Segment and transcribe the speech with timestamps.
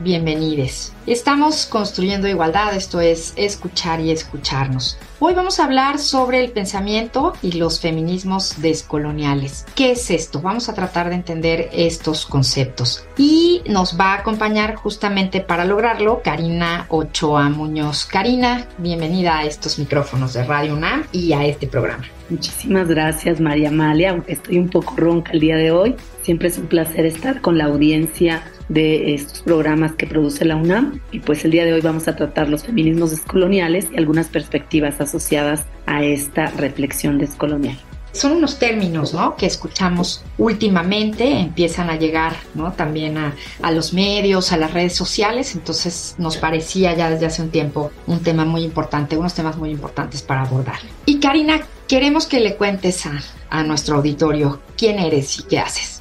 [0.00, 0.92] bienvenides.
[1.06, 4.98] Estamos construyendo igualdad, esto es escuchar y escucharnos.
[5.20, 9.66] Hoy vamos a hablar sobre el pensamiento y los feminismos descoloniales.
[9.74, 10.40] ¿Qué es esto?
[10.40, 13.04] Vamos a tratar de entender estos conceptos.
[13.16, 18.04] Y nos va a acompañar justamente para lograrlo Karina Ochoa Muñoz.
[18.04, 22.04] Karina, bienvenida a estos micrófonos de Radio UNAM y a este programa.
[22.30, 25.96] Muchísimas gracias María Amalia, aunque estoy un poco ronca el día de hoy.
[26.22, 31.00] Siempre es un placer estar con la audiencia de estos programas que produce la UNAM
[31.10, 35.00] y pues el día de hoy vamos a tratar los feminismos descoloniales y algunas perspectivas
[35.00, 37.78] asociadas a esta reflexión descolonial.
[38.12, 39.36] Son unos términos ¿no?
[39.36, 42.72] que escuchamos últimamente, empiezan a llegar ¿no?
[42.72, 47.42] también a, a, los medios, a las redes sociales, entonces nos parecía ya desde hace
[47.42, 50.78] un tiempo un tema muy importante, unos temas muy importantes para abordar.
[51.04, 55.97] Y Karina, queremos que le cuentes a, a nuestro auditorio quién eres y qué haces.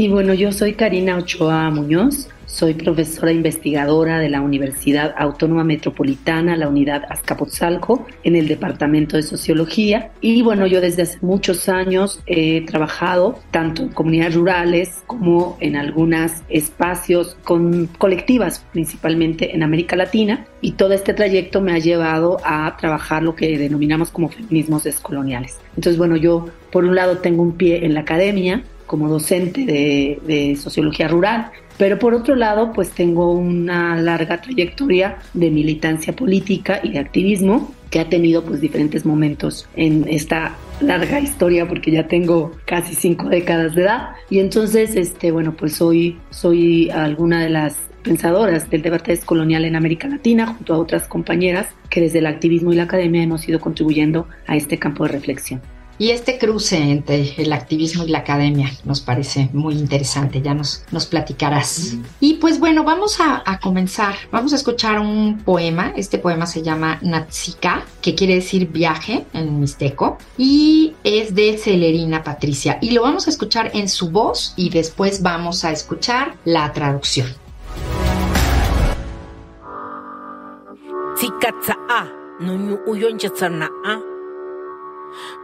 [0.00, 6.56] Sí, bueno, yo soy Karina Ochoa Muñoz, soy profesora investigadora de la Universidad Autónoma Metropolitana,
[6.56, 10.12] la unidad Azcapotzalco, en el Departamento de Sociología.
[10.22, 15.76] Y bueno, yo desde hace muchos años he trabajado tanto en comunidades rurales como en
[15.76, 20.46] algunos espacios con colectivas, principalmente en América Latina.
[20.62, 25.58] Y todo este trayecto me ha llevado a trabajar lo que denominamos como feminismos descoloniales.
[25.76, 30.18] Entonces, bueno, yo por un lado tengo un pie en la academia, como docente de,
[30.26, 36.80] de, sociología rural, pero por otro lado, pues tengo una larga trayectoria de militancia política
[36.82, 42.08] y de activismo que ha tenido pues diferentes momentos en esta larga historia porque ya
[42.08, 47.50] tengo casi cinco décadas de edad y entonces este bueno pues soy soy alguna de
[47.50, 52.26] las pensadoras del debate descolonial en América Latina junto a otras compañeras que desde el
[52.26, 55.60] activismo y la academia hemos ido contribuyendo a este campo de reflexión.
[56.00, 60.82] Y este cruce entre el activismo y la academia nos parece muy interesante, ya nos,
[60.90, 61.94] nos platicarás.
[62.20, 66.62] Y pues bueno, vamos a, a, comenzar, vamos a escuchar un poema, este poema se
[66.62, 73.02] llama Natsika, que quiere decir viaje en mixteco, y es de Celerina Patricia, y lo
[73.02, 77.28] vamos a escuchar en su voz y después vamos a escuchar la traducción.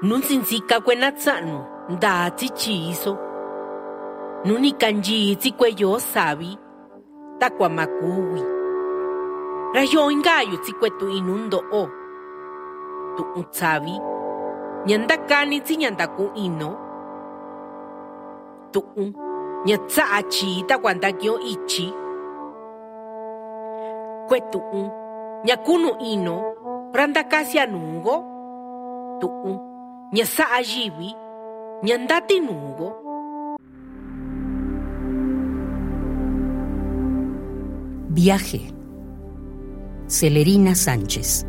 [0.03, 3.19] Nunsinzika kwenatsanu ndatsi chiso.
[4.44, 6.59] Nunikanjitsi kweyo savi
[7.38, 8.43] takua makuwi.
[9.75, 11.88] Rayo ingayo tsikwetu inundo o.
[13.16, 14.00] Tu'un tsavi
[14.87, 16.77] ñandakanitsi ñandaku ino.
[18.72, 19.12] Tu'un
[19.66, 21.94] ñatsa'a chi takua ndakio ichi.
[24.28, 24.91] Kwetu'un
[25.44, 26.37] ñakunu ino
[29.16, 29.60] randakasianungo tu'un
[30.12, 31.15] ñasa'a yivi
[38.09, 38.72] Viaje.
[40.09, 41.44] Celerina Sánchez.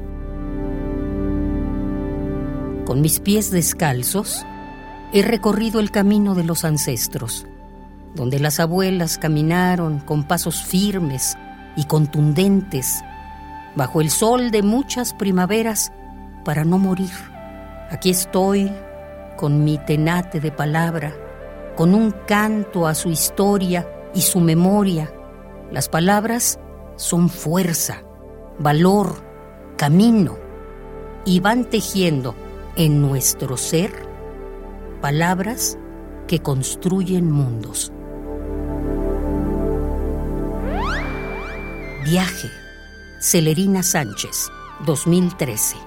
[2.85, 4.45] Con mis pies descalzos
[5.13, 7.45] he recorrido el camino de los ancestros,
[8.16, 11.38] donde las abuelas caminaron con pasos firmes
[11.78, 13.01] y contundentes
[13.78, 15.94] bajo el sol de muchas primaveras
[16.44, 17.37] para no morir.
[17.90, 18.72] Aquí estoy
[19.38, 21.16] con mi tenate de palabra,
[21.75, 25.14] con un canto a su historia y su memoria.
[25.72, 26.59] Las palabras
[26.97, 28.03] son fuerza,
[28.59, 29.24] valor,
[29.78, 30.38] camino,
[31.26, 32.36] y van tejiendo
[32.76, 33.92] en nuestro ser
[35.02, 35.78] palabras
[36.28, 37.92] que construyen mundos.
[42.03, 42.50] Viaje.
[43.20, 44.47] Celerina Sánchez,
[44.85, 45.86] 2013.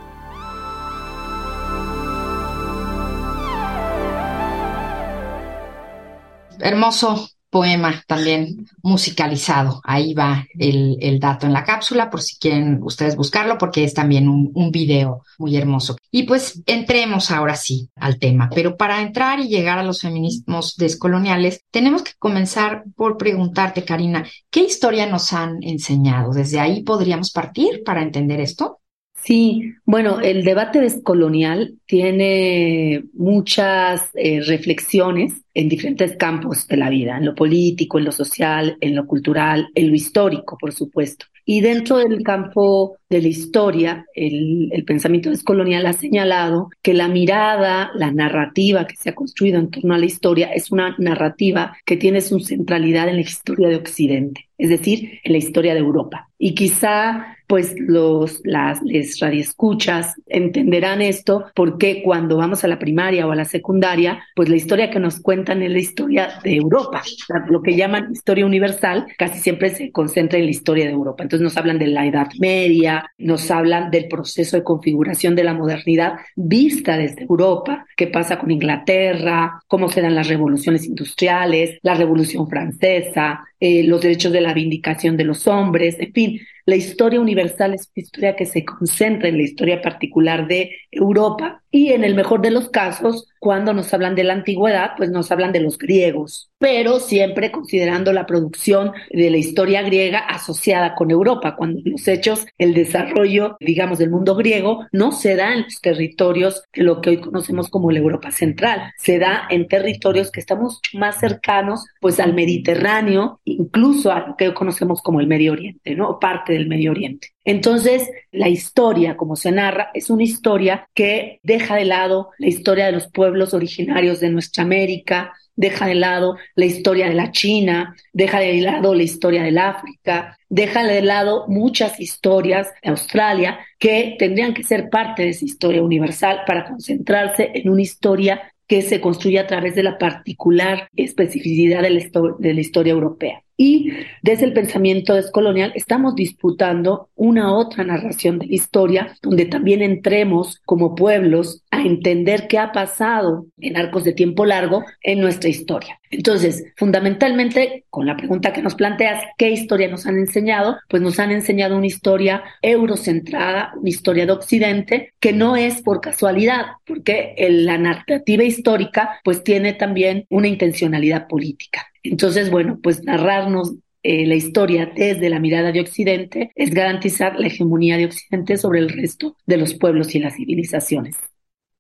[6.63, 9.81] Hermoso poema también musicalizado.
[9.85, 13.93] Ahí va el, el, dato en la cápsula por si quieren ustedes buscarlo porque es
[13.93, 15.97] también un, un, video muy hermoso.
[16.11, 20.77] Y pues entremos ahora sí al tema, pero para entrar y llegar a los feminismos
[20.77, 26.33] descoloniales tenemos que comenzar por preguntarte, Karina, ¿qué historia nos han enseñado?
[26.33, 28.81] ¿Desde ahí podríamos partir para entender esto?
[29.23, 37.19] Sí, bueno, el debate descolonial tiene muchas eh, reflexiones en diferentes campos de la vida,
[37.19, 41.27] en lo político, en lo social, en lo cultural, en lo histórico, por supuesto.
[41.45, 47.09] Y dentro del campo de la historia, el, el, pensamiento descolonial ha señalado que la
[47.09, 51.77] mirada, la narrativa que se ha construido en torno a la historia es una narrativa
[51.85, 55.81] que tiene su centralidad en la historia de Occidente, es decir, en la historia de
[55.81, 56.29] Europa.
[56.39, 63.27] Y quizá pues los las les radioescuchas entenderán esto porque cuando vamos a la primaria
[63.27, 67.03] o a la secundaria, pues la historia que nos cuentan es la historia de Europa,
[67.49, 71.25] lo que llaman historia universal, casi siempre se concentra en la historia de Europa.
[71.25, 75.55] Entonces nos hablan de la Edad Media, nos hablan del proceso de configuración de la
[75.55, 82.49] modernidad vista desde Europa, qué pasa con Inglaterra, cómo se las revoluciones industriales, la Revolución
[82.49, 87.75] Francesa, eh, los derechos de la vindicación de los hombres, en fin, la historia universal
[87.75, 92.15] es una historia que se concentra en la historia particular de Europa y en el
[92.15, 95.79] mejor de los casos, cuando nos hablan de la antigüedad, pues nos hablan de los
[95.79, 102.07] griegos, pero siempre considerando la producción de la historia griega asociada con Europa, cuando los
[102.07, 107.01] hechos, el desarrollo, digamos, del mundo griego no se da en los territorios de lo
[107.01, 111.87] que hoy conocemos como la Europa central, se da en territorios que estamos más cercanos
[112.01, 116.19] pues al Mediterráneo, incluso a lo que hoy conocemos como el Medio Oriente, ¿no?
[116.19, 117.29] Parte del Medio Oriente.
[117.45, 122.93] Entonces, la historia, como se narra, es una historia que de lado la historia de
[122.93, 128.41] los pueblos originarios de nuestra América, deja de lado la historia de la China, deja
[128.41, 134.55] de lado la historia del África, deja de lado muchas historias de Australia que tendrían
[134.55, 139.39] que ser parte de esa historia universal para concentrarse en una historia que se construye
[139.39, 142.01] a través de la particular especificidad de la,
[142.39, 143.43] de la historia europea.
[143.63, 143.93] Y
[144.23, 150.63] desde el pensamiento descolonial estamos disputando una otra narración de la historia donde también entremos
[150.65, 156.01] como pueblos a entender qué ha pasado en arcos de tiempo largo en nuestra historia.
[156.11, 160.79] Entonces, fundamentalmente, con la pregunta que nos planteas, ¿qué historia nos han enseñado?
[160.89, 166.01] Pues nos han enseñado una historia eurocentrada, una historia de Occidente, que no es por
[166.01, 171.90] casualidad, porque la narrativa histórica pues tiene también una intencionalidad política.
[172.03, 177.49] Entonces, bueno, pues narrarnos eh, la historia desde la mirada de Occidente es garantizar la
[177.49, 181.17] hegemonía de Occidente sobre el resto de los pueblos y las civilizaciones.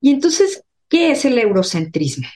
[0.00, 2.28] Y entonces, ¿qué es el eurocentrismo?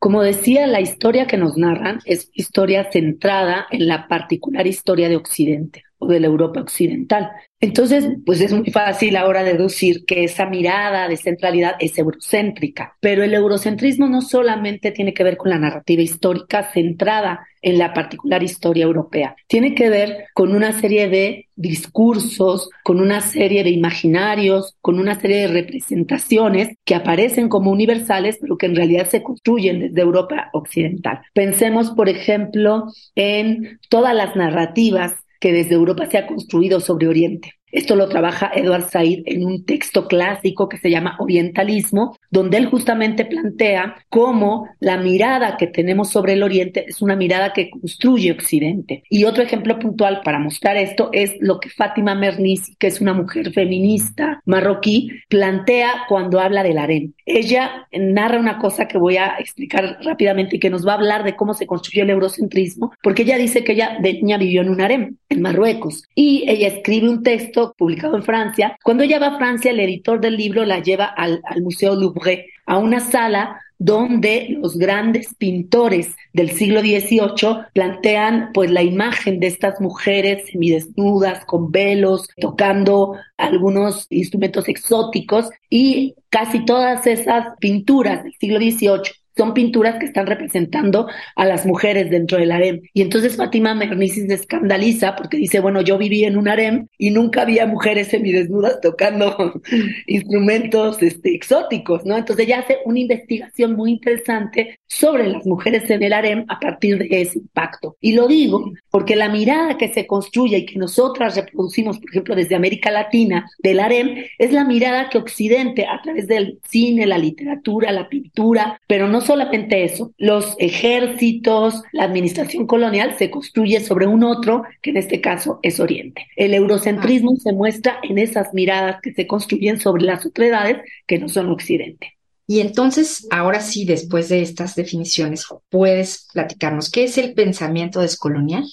[0.00, 5.16] Como decía, la historia que nos narran es historia centrada en la particular historia de
[5.16, 7.30] Occidente o de la Europa occidental.
[7.60, 13.22] Entonces, pues es muy fácil ahora deducir que esa mirada de centralidad es eurocéntrica, pero
[13.22, 18.42] el eurocentrismo no solamente tiene que ver con la narrativa histórica centrada en la particular
[18.42, 24.76] historia europea, tiene que ver con una serie de discursos, con una serie de imaginarios,
[24.80, 29.80] con una serie de representaciones que aparecen como universales, pero que en realidad se construyen
[29.80, 31.20] desde Europa occidental.
[31.34, 37.54] Pensemos, por ejemplo, en todas las narrativas que desde Europa se ha construido sobre Oriente.
[37.72, 42.66] Esto lo trabaja Edward Said en un texto clásico que se llama Orientalismo, donde él
[42.66, 48.32] justamente plantea cómo la mirada que tenemos sobre el Oriente es una mirada que construye
[48.32, 49.04] Occidente.
[49.08, 53.14] Y otro ejemplo puntual para mostrar esto es lo que Fátima Mernissi, que es una
[53.14, 57.12] mujer feminista marroquí, plantea cuando habla del harem.
[57.26, 61.24] Ella narra una cosa que voy a explicar rápidamente y que nos va a hablar
[61.24, 64.80] de cómo se construyó el eurocentrismo, porque ella dice que ella de vivió en un
[64.80, 68.76] harem en Marruecos y ella escribe un texto publicado en Francia.
[68.82, 72.46] Cuando ella va a Francia, el editor del libro la lleva al, al Museo Louvre,
[72.66, 79.46] a una sala donde los grandes pintores del siglo XVIII plantean pues la imagen de
[79.46, 88.34] estas mujeres semidesnudas, con velos, tocando algunos instrumentos exóticos y casi todas esas pinturas del
[88.34, 92.80] siglo XVIII son pinturas que están representando a las mujeres dentro del harem.
[92.94, 97.10] Y entonces Fátima Mernissi se escandaliza porque dice, bueno, yo viví en un harem y
[97.10, 99.60] nunca había mujeres semidesnudas tocando
[100.06, 102.16] instrumentos este, exóticos, ¿no?
[102.16, 106.98] Entonces ella hace una investigación muy interesante sobre las mujeres en el harem a partir
[106.98, 107.96] de ese impacto.
[108.00, 112.34] Y lo digo porque la mirada que se construye y que nosotras reproducimos, por ejemplo,
[112.34, 117.18] desde América Latina, del harem, es la mirada que Occidente, a través del cine, la
[117.18, 124.06] literatura, la pintura, pero no solamente eso, los ejércitos, la administración colonial se construye sobre
[124.06, 126.26] un otro, que en este caso es Oriente.
[126.36, 131.28] El eurocentrismo se muestra en esas miradas que se construyen sobre las otredades que no
[131.28, 132.16] son Occidente.
[132.46, 138.64] Y entonces, ahora sí, después de estas definiciones, ¿puedes platicarnos qué es el pensamiento descolonial?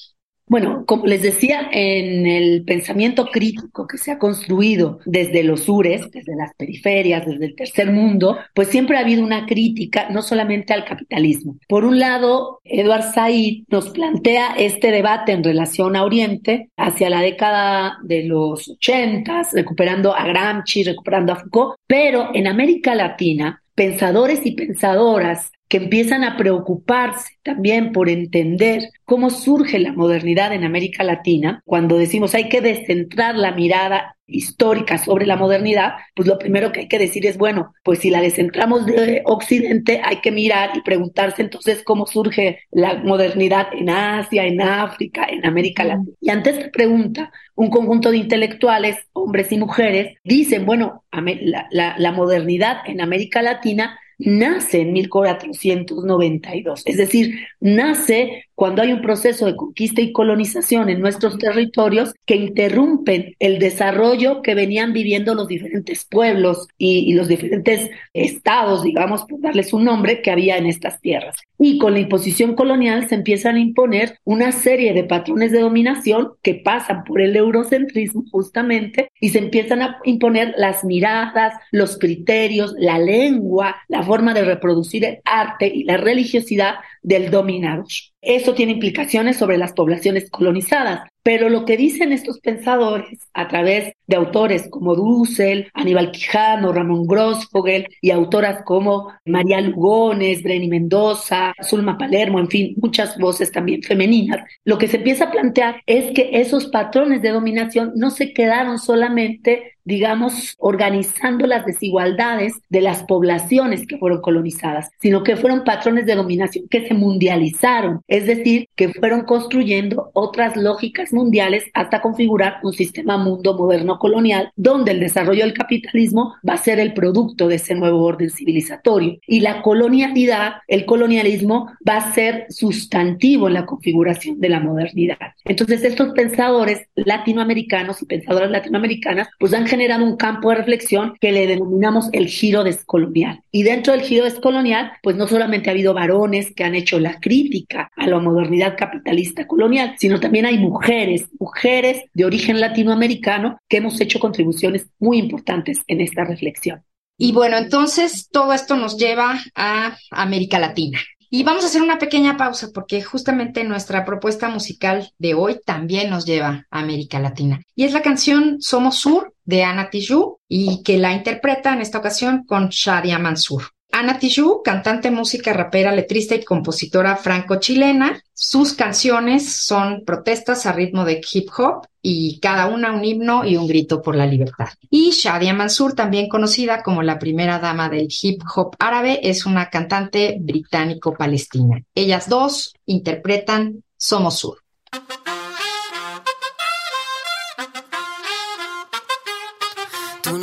[0.49, 6.09] Bueno, como les decía, en el pensamiento crítico que se ha construido desde los sures,
[6.11, 10.73] desde las periferias, desde el tercer mundo, pues siempre ha habido una crítica no solamente
[10.73, 11.57] al capitalismo.
[11.67, 17.19] Por un lado, Edward Said nos plantea este debate en relación a Oriente hacia la
[17.19, 24.45] década de los ochentas, recuperando a Gramsci, recuperando a Foucault, pero en América Latina, pensadores
[24.45, 31.03] y pensadoras que empiezan a preocuparse también por entender cómo surge la modernidad en América
[31.03, 36.71] Latina, cuando decimos hay que descentrar la mirada histórica sobre la modernidad, pues lo primero
[36.71, 40.71] que hay que decir es, bueno, pues si la descentramos de Occidente, hay que mirar
[40.75, 46.11] y preguntarse entonces cómo surge la modernidad en Asia, en África, en América Latina.
[46.19, 51.95] Y ante esta pregunta, un conjunto de intelectuales, hombres y mujeres, dicen, bueno, la, la,
[51.97, 59.45] la modernidad en América Latina nace en 1492, es decir, nace cuando hay un proceso
[59.45, 65.47] de conquista y colonización en nuestros territorios que interrumpen el desarrollo que venían viviendo los
[65.47, 70.99] diferentes pueblos y, los diferentes estados, digamos, por darles un nombre, que había en estas
[71.01, 71.35] tierras.
[71.59, 76.31] Y con la imposición colonial se empiezan a imponer una serie de patrones de dominación
[76.41, 82.73] que pasan por el eurocentrismo justamente y se empiezan a imponer las miradas, los criterios,
[82.79, 87.85] la lengua, la forma de reproducir el arte y la religiosidad del dominador.
[88.21, 93.91] Eso tiene implicaciones sobre las poblaciones colonizadas, pero lo que dicen estos pensadores a través
[94.07, 101.53] de autores como Dussel, Aníbal Quijano, Ramón Grossfogel y autoras como María Lugones, Breni Mendoza,
[101.61, 106.13] Zulma Palermo, en fin, muchas voces también femeninas, lo que se empieza a plantear es
[106.13, 113.03] que esos patrones de dominación no se quedaron solamente digamos, organizando las desigualdades de las
[113.03, 118.67] poblaciones que fueron colonizadas, sino que fueron patrones de dominación que se mundializaron, es decir,
[118.75, 124.99] que fueron construyendo otras lógicas mundiales hasta configurar un sistema mundo moderno colonial, donde el
[124.99, 129.19] desarrollo del capitalismo va a ser el producto de ese nuevo orden civilizatorio.
[129.27, 135.17] Y la colonialidad, el colonialismo, va a ser sustantivo en la configuración de la modernidad.
[135.45, 141.31] Entonces, estos pensadores latinoamericanos y pensadoras latinoamericanas, pues han generado un campo de reflexión que
[141.31, 143.41] le denominamos el giro descolonial.
[143.51, 147.19] Y dentro del giro descolonial, pues no solamente ha habido varones que han hecho la
[147.19, 150.96] crítica a la modernidad capitalista colonial, sino también hay mujeres,
[151.39, 156.83] mujeres de origen latinoamericano que hemos hecho contribuciones muy importantes en esta reflexión.
[157.17, 160.99] Y bueno, entonces todo esto nos lleva a América Latina.
[161.29, 166.09] Y vamos a hacer una pequeña pausa porque justamente nuestra propuesta musical de hoy también
[166.09, 167.61] nos lleva a América Latina.
[167.75, 171.97] Y es la canción Somos Sur de Ana Tijoux y que la interpreta en esta
[171.97, 173.63] ocasión con Shadia Mansur.
[173.91, 178.21] Ana Tijoux, cantante, música, rapera, letrista y compositora franco-chilena.
[178.33, 183.57] Sus canciones son protestas a ritmo de hip hop y cada una un himno y
[183.57, 184.69] un grito por la libertad.
[184.89, 189.69] Y Shadia Mansur, también conocida como la primera dama del hip hop árabe, es una
[189.69, 191.83] cantante británico-palestina.
[191.95, 194.59] Ellas dos interpretan Somos Sur.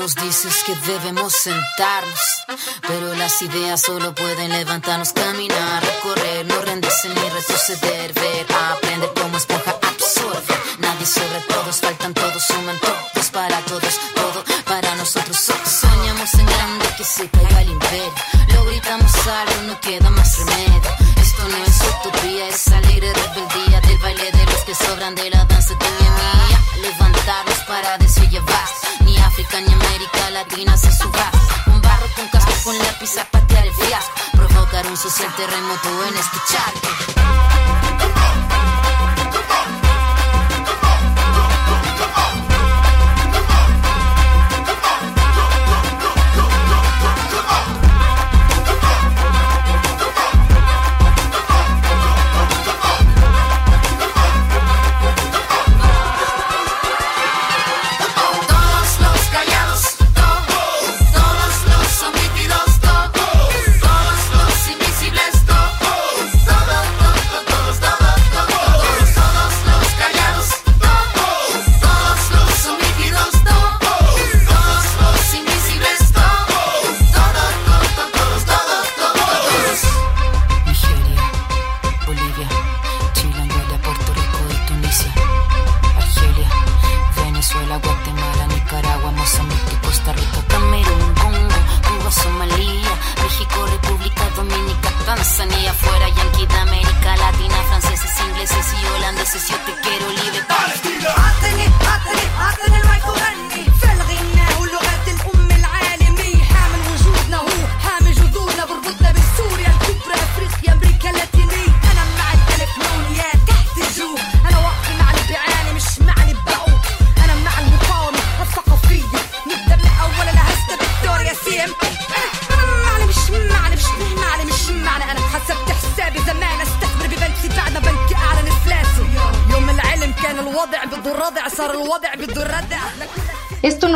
[0.05, 2.21] Nos dices que debemos sentarnos,
[2.87, 9.39] pero las ideas solo pueden levantarnos, caminar, recorrer, no rendirse ni retroceder, ver, aprender como
[9.39, 9.74] esponja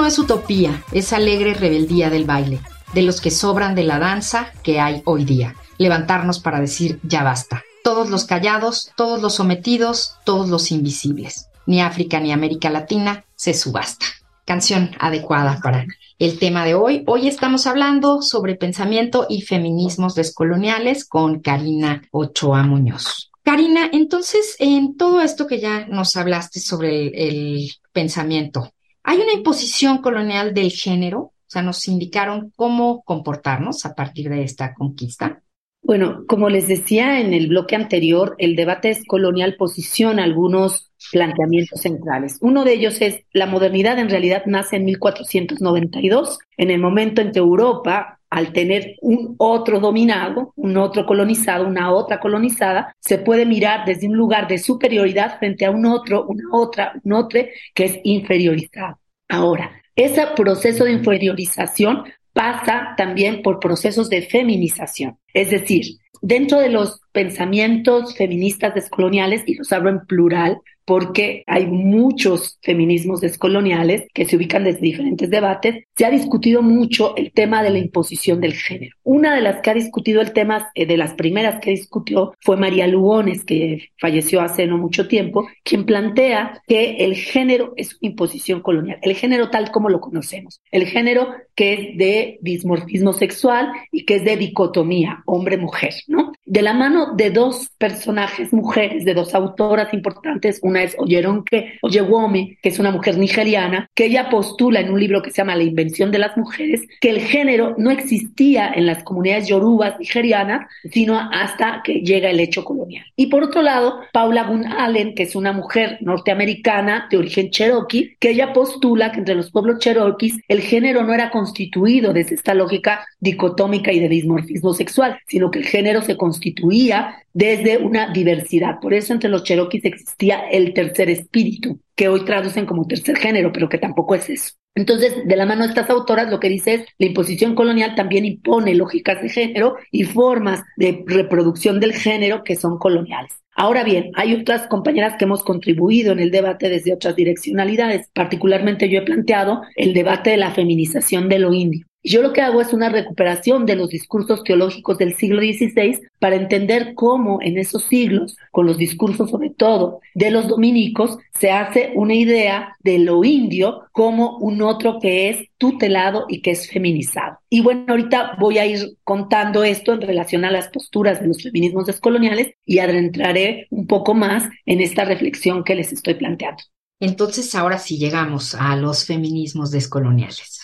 [0.09, 2.61] es utopía, es alegre rebeldía del baile,
[2.95, 5.55] de los que sobran de la danza que hay hoy día.
[5.77, 7.63] Levantarnos para decir ya basta.
[7.85, 11.51] Todos los callados, todos los sometidos, todos los invisibles.
[11.67, 14.07] Ni África ni América Latina se subasta.
[14.47, 15.85] Canción adecuada para
[16.19, 17.05] el tema de hoy.
[17.07, 23.31] Hoy estamos hablando sobre pensamiento y feminismos descoloniales con Karina Ochoa Muñoz.
[23.43, 29.33] Karina, entonces, en todo esto que ya nos hablaste sobre el, el pensamiento, ¿hay una
[29.33, 31.19] imposición colonial del género?
[31.21, 35.43] O sea, nos indicaron cómo comportarnos a partir de esta conquista.
[35.83, 42.37] Bueno, como les decía en el bloque anterior, el debate descolonial posiciona algunos planteamientos centrales.
[42.43, 47.33] Uno de ellos es la modernidad en realidad nace en 1492, en el momento en
[47.33, 53.47] que Europa, al tener un otro dominado, un otro colonizado, una otra colonizada, se puede
[53.47, 57.41] mirar desde un lugar de superioridad frente a un otro, una otra, un otro
[57.75, 58.99] que es inferiorizado.
[59.29, 65.19] Ahora, ese proceso de inferiorización pasa también por procesos de feminización.
[65.35, 70.59] Es decir, dentro de los pensamientos feministas descoloniales, y los hablo en plural,
[70.89, 77.15] porque hay muchos feminismos descoloniales que se ubican desde diferentes debates, se ha discutido mucho
[77.15, 78.97] el tema de la imposición del género.
[79.03, 82.57] Una de las que ha discutido el tema, eh, de las primeras que discutió, fue
[82.57, 88.63] María Lugones, que falleció hace no mucho tiempo, quien plantea que el género es imposición
[88.63, 94.07] colonial, el género tal como lo conocemos, el género que es de dismorfismo sexual y
[94.07, 96.33] que es de dicotomía, hombre-mujer, ¿no?
[96.51, 102.57] De la mano de dos personajes mujeres, de dos autoras importantes, una es Oyeronke Oyewome,
[102.63, 105.65] que es una mujer nigeriana, que ella postula en un libro que se llama La
[105.65, 111.19] invención de las mujeres, que el género no existía en las comunidades yorubas nigerianas, sino
[111.19, 113.05] hasta que llega el hecho colonial.
[113.15, 118.17] Y por otro lado, Paula Gunn Allen, que es una mujer norteamericana de origen cherokee,
[118.19, 122.55] que ella postula que entre los pueblos cherokees el género no era constituido desde esta
[122.55, 128.79] lógica dicotómica y de dimorfismo sexual, sino que el género se constituía desde una diversidad.
[128.81, 133.53] Por eso entre los cherokees existía el tercer espíritu, que hoy traducen como tercer género,
[133.53, 134.53] pero que tampoco es eso.
[134.75, 138.25] Entonces, de la mano de estas autoras, lo que dice es, la imposición colonial también
[138.25, 143.33] impone lógicas de género y formas de reproducción del género que son coloniales.
[143.57, 148.09] Ahora bien, hay otras compañeras que hemos contribuido en el debate desde otras direccionalidades.
[148.15, 151.88] Particularmente yo he planteado el debate de la feminización de lo indio.
[152.09, 156.37] Yo lo que hago es una recuperación de los discursos teológicos del siglo XVI para
[156.37, 161.93] entender cómo en esos siglos, con los discursos sobre todo de los dominicos, se hace
[161.95, 167.41] una idea de lo indio como un otro que es tutelado y que es feminizado.
[167.51, 171.43] Y bueno, ahorita voy a ir contando esto en relación a las posturas de los
[171.43, 176.63] feminismos descoloniales y adentraré un poco más en esta reflexión que les estoy planteando.
[177.01, 180.58] Entonces, ahora sí llegamos a los feminismos descoloniales.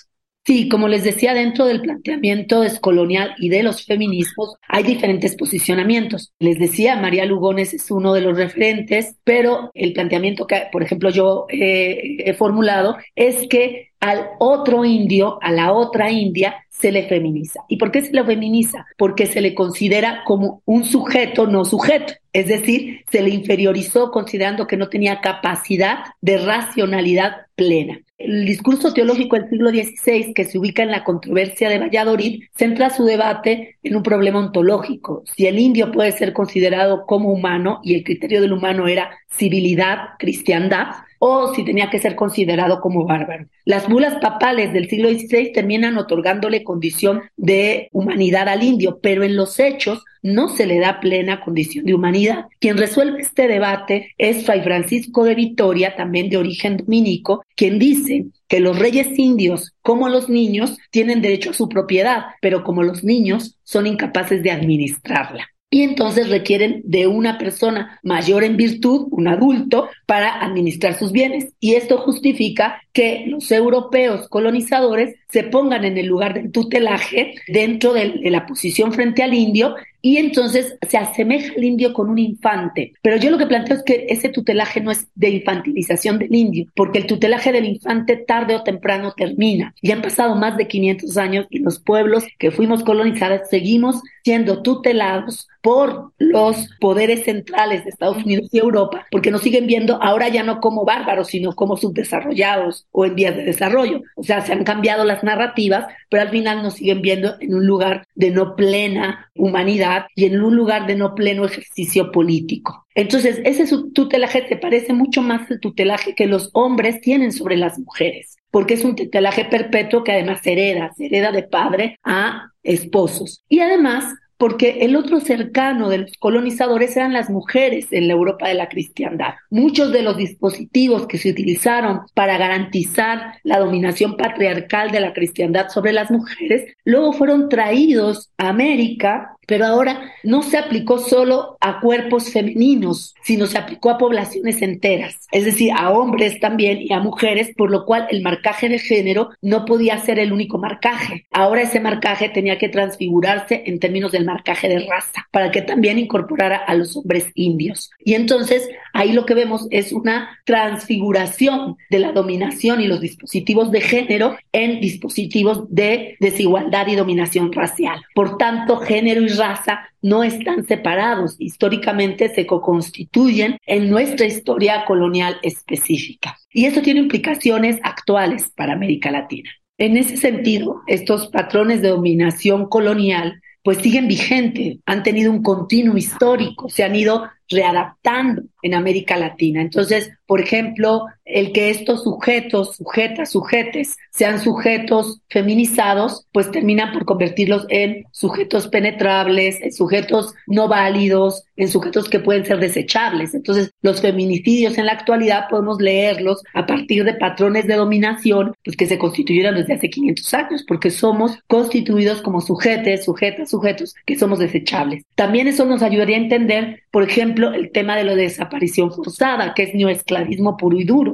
[0.47, 6.35] Sí, como les decía, dentro del planteamiento descolonial y de los feminismos hay diferentes posicionamientos.
[6.39, 11.09] Les decía, María Lugones es uno de los referentes, pero el planteamiento que, por ejemplo,
[11.09, 17.09] yo eh, he formulado es que al otro indio, a la otra india, se le
[17.09, 17.61] feminiza.
[17.69, 18.85] ¿Y por qué se le feminiza?
[18.99, 22.13] Porque se le considera como un sujeto no sujeto.
[22.35, 28.01] Es decir, se le inferiorizó considerando que no tenía capacidad de racionalidad plena.
[28.25, 32.89] El discurso teológico del siglo XVI, que se ubica en la controversia de Valladolid, centra
[32.89, 35.23] su debate en un problema ontológico.
[35.37, 40.11] Si el indio puede ser considerado como humano y el criterio del humano era civilidad,
[40.19, 40.87] cristiandad,
[41.19, 43.47] o si tenía que ser considerado como bárbaro.
[43.65, 49.37] Las bulas papales del siglo XVI terminan otorgándole condición de humanidad al indio, pero en
[49.37, 52.47] los hechos no se le da plena condición de humanidad.
[52.59, 58.27] Quien resuelve este debate es Fray Francisco de Vitoria, también de origen dominico, quien dice
[58.49, 63.05] que los reyes indios, como los niños, tienen derecho a su propiedad, pero como los
[63.05, 69.27] niños son incapaces de administrarla y entonces requieren de una persona mayor en virtud, un
[69.27, 71.49] adulto, para administrar sus bienes.
[71.59, 77.93] Y esto justifica que los europeos colonizadores se pongan en el lugar del tutelaje dentro
[77.93, 82.93] de, la posición frente al indio y entonces se asemeja al indio con un infante.
[83.01, 86.67] Pero yo lo que planteo es que ese tutelaje no es de infantilización del indio,
[86.77, 89.75] porque el tutelaje del infante tarde o temprano termina.
[89.81, 94.63] Ya han pasado más de 500 años y los pueblos que fuimos colonizados seguimos siendo
[94.63, 100.29] tutelados por los poderes centrales de Estados Unidos y Europa, porque nos siguen viendo ahora
[100.29, 104.03] ya no como bárbaros, sino como subdesarrollados o en vías de desarrollo.
[104.17, 107.67] O sea, se han cambiado las narrativas, pero al final nos siguen viendo en un
[107.67, 112.87] lugar de no plena humanidad y en un lugar de no pleno ejercicio político.
[112.95, 117.79] Entonces, ese tutelaje se parece mucho más al tutelaje que los hombres tienen sobre las
[117.79, 123.43] mujeres, porque es un tutelaje perpetuo que además hereda, se hereda de padre a esposos.
[123.49, 128.49] Y además porque el otro cercano de los colonizadores eran las mujeres en la Europa
[128.49, 129.35] de la cristiandad.
[129.51, 135.69] Muchos de los dispositivos que se utilizaron para garantizar la dominación patriarcal de la cristiandad
[135.69, 141.81] sobre las mujeres luego fueron traídos a América pero ahora no se aplicó solo a
[141.81, 147.01] cuerpos femeninos, sino se aplicó a poblaciones enteras, es decir, a hombres también y a
[147.01, 151.27] mujeres, por lo cual el marcaje de género no podía ser el único marcaje.
[151.31, 155.99] Ahora ese marcaje tenía que transfigurarse en términos del marcaje de raza, para que también
[155.99, 157.91] incorporara a los hombres indios.
[158.05, 163.71] Y entonces ahí lo que vemos es una transfiguración de la dominación y los dispositivos
[163.71, 168.03] de género en dispositivos de desigualdad y dominación racial.
[168.15, 175.39] Por tanto, género y raza no están separados, históricamente se co-constituyen en nuestra historia colonial
[175.43, 176.37] específica.
[176.53, 179.51] Y eso tiene implicaciones actuales para América Latina.
[179.79, 185.97] En ese sentido, estos patrones de dominación colonial pues siguen vigentes, han tenido un continuo
[185.97, 189.63] histórico, se han ido readaptando en América Latina.
[189.63, 197.05] Entonces, por ejemplo, el que estos sujetos, sujetas, sujetes, sean sujetos feminizados, pues terminan por
[197.05, 203.35] convertirlos en sujetos penetrables, en sujetos no válidos, en sujetos que pueden ser desechables.
[203.35, 208.77] Entonces, los feminicidios en la actualidad podemos leerlos a partir de patrones de dominación pues,
[208.77, 214.19] que se constituyeron desde hace 500 años, porque somos constituidos como sujetes, sujetas, sujetos que
[214.19, 215.05] somos desechables.
[215.15, 219.65] También eso nos ayudaría a entender, por ejemplo, el tema de la desaparición forzada, que
[219.65, 221.14] es neoesclavismo puro y duro.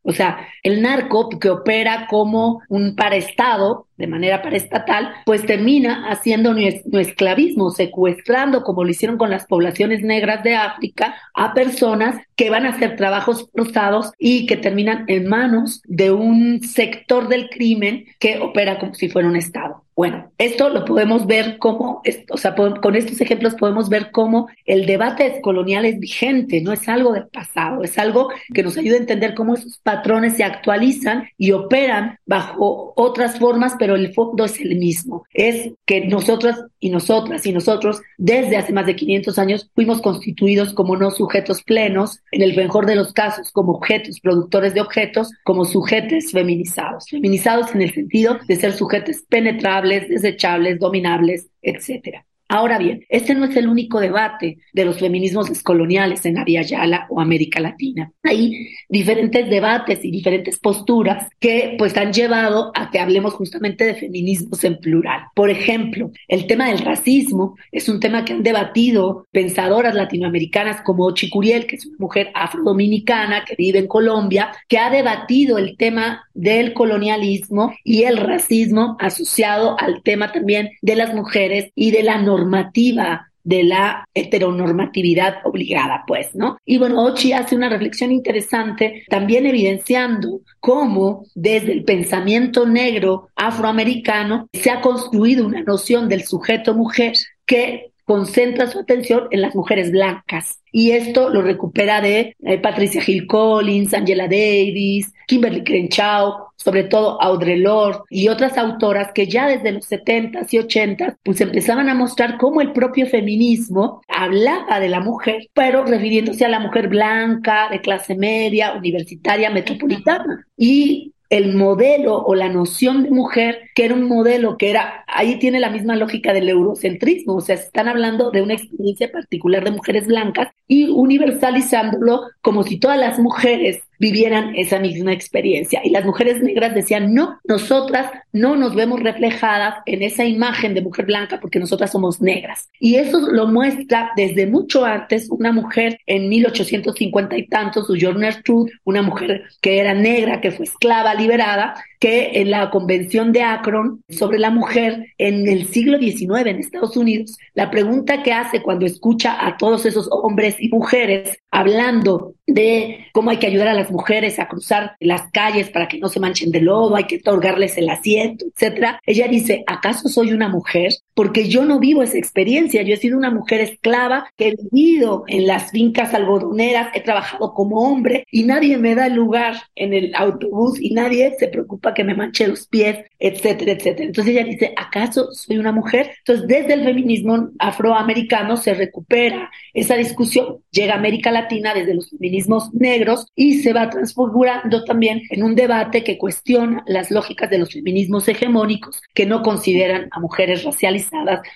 [0.03, 6.55] O sea, el narco que opera como un paraestado de manera paraestatal, pues termina haciendo
[6.57, 12.65] esclavismo, secuestrando, como lo hicieron con las poblaciones negras de África, a personas que van
[12.65, 18.39] a hacer trabajos forzados y que terminan en manos de un sector del crimen que
[18.39, 19.83] opera como si fuera un Estado.
[19.95, 24.87] Bueno, esto lo podemos ver como, o sea, con estos ejemplos podemos ver cómo el
[24.87, 29.01] debate colonial es vigente, no es algo del pasado, es algo que nos ayuda a
[29.01, 34.59] entender cómo esos patrones se actualizan y operan bajo otras formas, pero el fondo es
[34.61, 35.25] el mismo.
[35.33, 40.73] Es que nosotras y nosotras y nosotros desde hace más de 500 años fuimos constituidos
[40.73, 45.29] como no sujetos plenos, en el mejor de los casos como objetos, productores de objetos,
[45.43, 47.05] como sujetos feminizados.
[47.09, 52.25] Feminizados en el sentido de ser sujetos penetrables, desechables, dominables, etcétera.
[52.53, 57.07] Ahora bien, este no es el único debate de los feminismos descoloniales en Aria Yala
[57.09, 58.11] o América Latina.
[58.23, 63.95] Hay diferentes debates y diferentes posturas que pues han llevado a que hablemos justamente de
[63.95, 65.27] feminismos en plural.
[65.33, 71.13] Por ejemplo, el tema del racismo es un tema que han debatido pensadoras latinoamericanas como
[71.13, 76.27] Chicuriel, que es una mujer afrodominicana que vive en Colombia, que ha debatido el tema
[76.33, 82.17] del colonialismo y el racismo asociado al tema también de las mujeres y de la
[82.17, 86.57] normativa normativa de la heteronormatividad obligada, pues, ¿no?
[86.63, 94.47] Y bueno, Ochi hace una reflexión interesante, también evidenciando cómo desde el pensamiento negro afroamericano
[94.53, 97.13] se ha construido una noción del sujeto mujer
[97.45, 100.59] que concentra su atención en las mujeres blancas.
[100.69, 107.21] Y esto lo recupera de eh, Patricia Hill Collins, Angela Davis, Kimberly Crenshaw, sobre todo
[107.21, 111.93] Audre Lorde y otras autoras que ya desde los 70s y 80s pues empezaban a
[111.93, 117.69] mostrar cómo el propio feminismo hablaba de la mujer, pero refiriéndose a la mujer blanca,
[117.71, 120.45] de clase media, universitaria, metropolitana.
[120.57, 125.39] Y el modelo o la noción de mujer, que era un modelo que era, ahí
[125.39, 129.63] tiene la misma lógica del eurocentrismo, o sea, se están hablando de una experiencia particular
[129.63, 135.79] de mujeres blancas y universalizándolo como si todas las mujeres vivieran esa misma experiencia.
[135.83, 140.81] Y las mujeres negras decían, no, nosotras no nos vemos reflejadas en esa imagen de
[140.81, 142.67] mujer blanca porque nosotras somos negras.
[142.79, 148.41] Y eso lo muestra desde mucho antes una mujer en 1850 y tantos, su Journal
[148.43, 153.43] Truth, una mujer que era negra, que fue esclava liberada, que en la Convención de
[153.43, 158.63] Akron sobre la mujer en el siglo XIX en Estados Unidos, la pregunta que hace
[158.63, 163.75] cuando escucha a todos esos hombres y mujeres hablando de cómo hay que ayudar a
[163.75, 167.17] las mujeres a cruzar las calles para que no se manchen de lodo, hay que
[167.17, 168.99] otorgarles el asiento, etcétera.
[169.05, 170.91] Ella dice, ¿acaso soy una mujer?
[171.13, 175.23] Porque yo no vivo esa experiencia, yo he sido una mujer esclava que he vivido
[175.27, 180.13] en las fincas algodoneras, he trabajado como hombre y nadie me da lugar en el
[180.15, 184.05] autobús y nadie se preocupa que me manche los pies, etcétera, etcétera.
[184.05, 186.11] Entonces ella dice, ¿acaso soy una mujer?
[186.19, 192.09] Entonces desde el feminismo afroamericano se recupera esa discusión, llega a América Latina desde los
[192.09, 197.57] feminismos negros y se va transfigurando también en un debate que cuestiona las lógicas de
[197.57, 200.63] los feminismos hegemónicos que no consideran a mujeres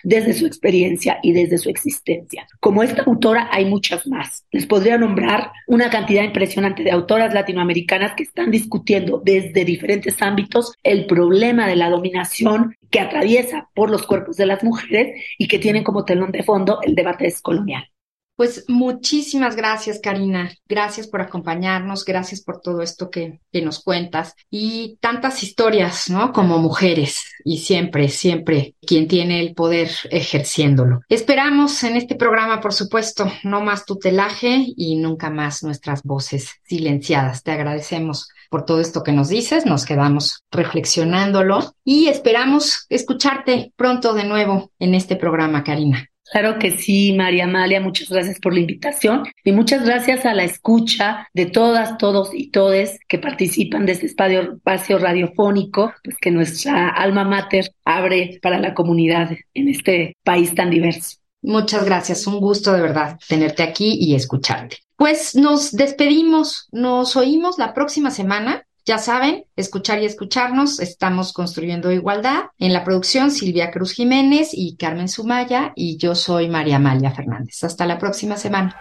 [0.03, 2.47] desde su experiencia y desde su existencia.
[2.59, 4.45] Como esta autora hay muchas más.
[4.51, 10.73] Les podría nombrar una cantidad impresionante de autoras latinoamericanas que están discutiendo desde diferentes ámbitos
[10.83, 15.59] el problema de la dominación que atraviesa por los cuerpos de las mujeres y que
[15.59, 17.89] tienen como telón de fondo el debate descolonial.
[18.35, 20.51] Pues muchísimas gracias, Karina.
[20.67, 26.33] Gracias por acompañarnos, gracias por todo esto que, nos cuentas y tantas historias, ¿no?
[26.33, 30.99] Como mujeres y siempre, siempre quien tiene el poder ejerciéndolo.
[31.07, 37.43] Esperamos en este programa, por supuesto, no más tutelaje y nunca más nuestras voces silenciadas.
[37.43, 44.13] Te agradecemos por todo esto que nos dices, nos quedamos reflexionándolo y esperamos escucharte pronto
[44.13, 46.09] de nuevo en este programa, Karina.
[46.31, 50.43] Claro que sí, María Amalia, muchas gracias por la invitación y muchas gracias a la
[50.43, 56.31] escucha de todas, todos y todes que participan de este espacio, espacio radiofónico, pues que
[56.31, 61.17] nuestra alma mater abre para la comunidad en este país tan diverso.
[61.43, 64.77] Muchas gracias, un gusto de verdad tenerte aquí y escucharte.
[64.97, 71.91] Pues nos despedimos, nos oímos la próxima semana ya saben, escuchar y escucharnos, estamos construyendo
[71.91, 72.45] igualdad.
[72.59, 77.63] En la producción, Silvia Cruz Jiménez y Carmen Sumaya, y yo soy María Amalia Fernández.
[77.63, 78.75] Hasta la próxima semana.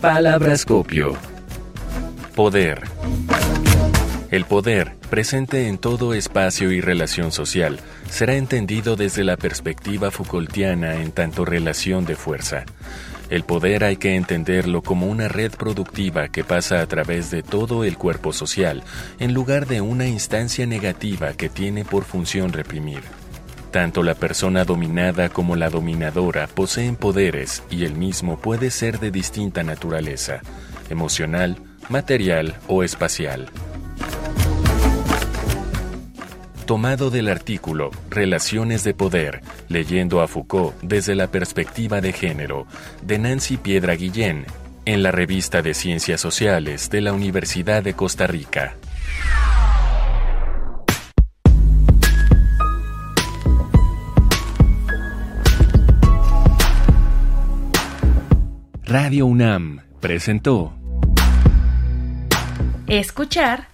[0.00, 1.14] Palabrascopio.
[2.34, 2.82] Poder.
[4.30, 11.02] El poder, presente en todo espacio y relación social, será entendido desde la perspectiva Foucaultiana
[11.02, 12.64] en tanto relación de fuerza.
[13.30, 17.84] El poder hay que entenderlo como una red productiva que pasa a través de todo
[17.84, 18.82] el cuerpo social,
[19.18, 23.00] en lugar de una instancia negativa que tiene por función reprimir.
[23.70, 29.10] Tanto la persona dominada como la dominadora poseen poderes y el mismo puede ser de
[29.10, 30.42] distinta naturaleza,
[30.90, 31.56] emocional,
[31.88, 33.50] material o espacial
[36.64, 42.66] tomado del artículo Relaciones de Poder, leyendo a Foucault desde la perspectiva de género,
[43.02, 44.46] de Nancy Piedra Guillén,
[44.86, 48.76] en la revista de Ciencias Sociales de la Universidad de Costa Rica.
[58.84, 60.74] Radio UNAM presentó
[62.86, 63.73] Escuchar